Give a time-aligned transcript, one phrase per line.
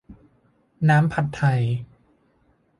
[0.89, 1.61] น้ำผัดไทย